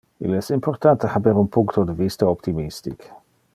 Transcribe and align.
Il 0.27 0.31
es 0.37 0.47
importante 0.55 1.05
haber 1.17 1.35
un 1.43 1.47
puncto 1.57 1.85
de 1.85 1.93
vista 1.99 2.25
optimistic. 2.35 3.09